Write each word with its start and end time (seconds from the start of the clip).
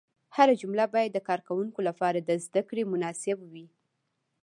هره 0.35 0.53
جمله 0.61 0.85
باید 0.93 1.11
د 1.13 1.19
کاروونکي 1.27 1.81
لپاره 1.89 2.19
د 2.21 2.31
زده 2.45 2.61
کړې 2.69 2.83
مناسب 2.93 3.37
وي. 3.51 3.65